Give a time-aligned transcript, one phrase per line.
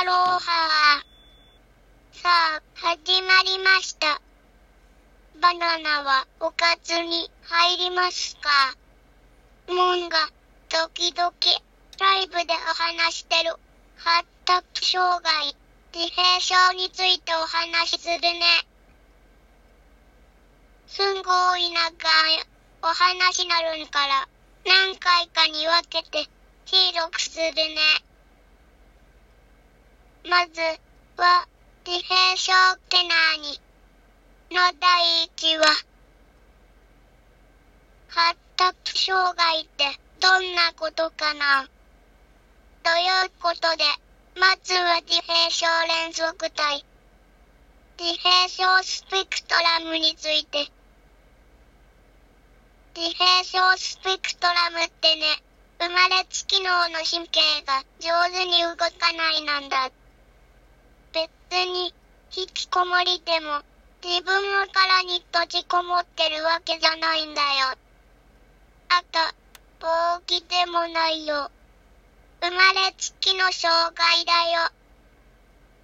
[0.00, 1.02] アロハ
[2.12, 4.20] さあ、始まりました。
[5.40, 8.76] バナナはおかずに入りますか？
[9.74, 10.30] もんが、
[10.68, 11.32] 時々、
[11.98, 13.56] ライブでお話してる、
[13.96, 15.56] 発達障害、
[15.92, 18.40] 自閉症についてお話しするね。
[20.86, 21.90] すんごい長い、
[22.84, 24.28] お話なるんから、
[24.64, 26.28] 何回かに分けて、
[26.66, 28.07] 収録するね。
[30.28, 30.60] まず
[31.16, 31.48] は、
[31.86, 33.58] 自閉症ってなに
[34.50, 35.64] の第一は、
[38.08, 39.84] 発達障害って
[40.20, 41.66] どんなことかな
[42.82, 43.84] ということで、
[44.38, 46.84] まずは自閉症連続体、
[47.98, 50.70] 自閉症スペクトラムについて。
[52.94, 55.42] 自閉症スペクトラムってね、
[55.78, 59.97] 生まれつき脳の神経が上手に動かないなんだって。
[61.12, 61.94] 別に、
[62.34, 63.62] 引きこもりでも、
[64.04, 67.76] 自分の殻に閉じこもってるわけじゃないんだよ。
[68.90, 69.18] あと、
[69.80, 71.50] 病気でもないよ。
[72.40, 74.70] 生まれつきの障害だよ。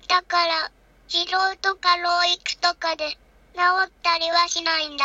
[0.08, 0.70] だから、
[1.08, 5.04] 治療とか療育とかで治ったりはしないんだ。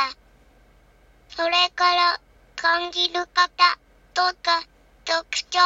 [1.29, 2.19] それから、
[2.55, 3.79] 感じる方
[4.13, 4.63] とか
[5.05, 5.59] 特徴、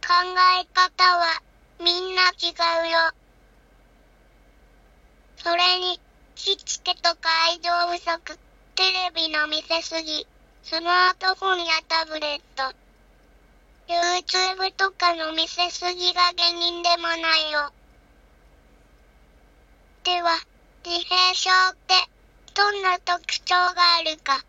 [0.00, 0.14] 考
[0.60, 1.42] え方は
[1.78, 2.52] みんな違
[2.86, 2.98] うよ。
[5.36, 6.00] それに、
[6.34, 6.94] しつけ
[7.60, 8.38] とか愛情不足、
[8.74, 10.26] テレビの見せすぎ、
[10.62, 12.74] スマートフォンやタブレット、
[13.86, 17.72] YouTube とかの見せすぎが原因でもないよ。
[20.04, 20.38] では、
[20.84, 21.94] 自閉症って、
[22.54, 24.42] どんな特徴があるか。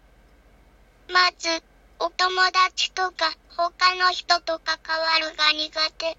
[1.10, 1.64] まず、
[2.00, 6.06] お友達とか他の人と関わるが苦手。
[6.06, 6.16] 例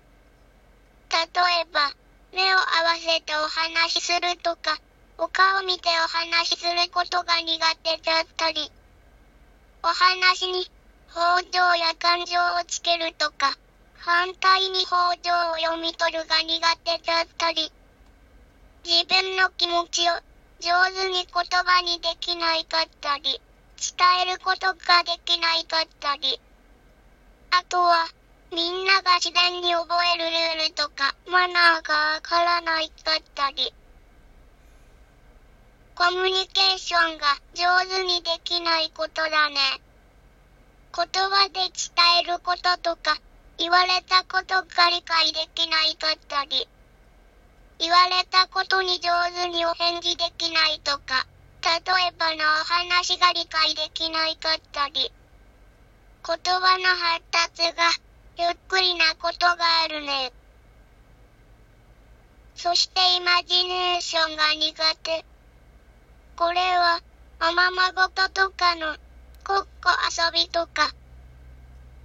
[1.61, 1.93] えば、
[2.33, 4.79] 目を合わせてお話しするとか、
[5.23, 7.47] お顔見てお話しすることが苦
[7.85, 8.73] 手だったり、
[9.85, 10.67] お話に
[11.15, 13.57] 表情や感情をつけるとか、
[13.99, 17.71] 反対に表情を読み取るが苦手だったり、
[18.83, 20.15] 自分の気持ちを
[20.59, 24.75] 上手に言葉にできないかったり、伝えることが
[25.07, 26.41] できないかったり、
[27.53, 28.09] あとは、
[28.53, 30.25] みんなが自然に覚える
[30.59, 33.73] ルールとかマナーがわからないかったり、
[35.95, 39.57] コミュニケーションが上手にできないことだね。
[40.95, 41.71] 言葉で伝
[42.25, 43.19] えることとか、
[43.59, 46.67] 言われたことが理解できないかったり、
[47.79, 51.27] 言われたことに上手にお返事できないとか、
[51.63, 51.79] 例
[52.09, 55.13] えばのお話が理解できないかったり、
[56.25, 57.83] 言葉の発達が
[58.39, 60.33] ゆっくりなことがあるね。
[62.55, 65.32] そしてイマジネーションが苦手。
[66.37, 67.01] これは、
[67.41, 68.97] おままごととかの、
[69.45, 70.95] ごっこ遊びとか、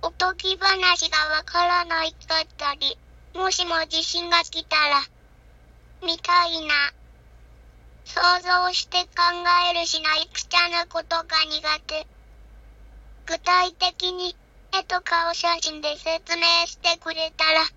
[0.01, 2.97] おとぎ話がわからないかったり、
[3.33, 5.01] もしも地震が来たら、
[6.03, 6.73] みたいな。
[8.05, 9.09] 想像して考
[9.69, 12.07] えるしないくちゃなことが苦手。
[13.25, 14.35] 具体的に、
[14.73, 17.67] 絵とかお写真で説明してくれたら、わ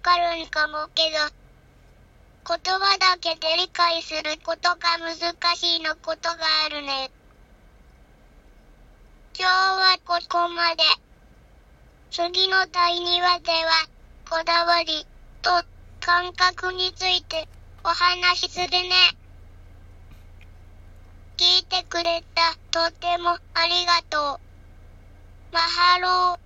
[0.00, 1.41] かるんかもけど、
[2.44, 7.12] 言葉だけで理解することが難しいのことがあるね。
[9.38, 10.82] 今日はここまで。
[12.10, 13.88] 次の第2話では、
[14.28, 15.06] こだわり
[15.40, 15.50] と
[16.00, 17.48] 感覚について
[17.84, 18.90] お話しするね。
[21.36, 22.56] 聞いてくれた
[22.88, 24.40] とてもありがとう。
[25.52, 26.41] マハロー。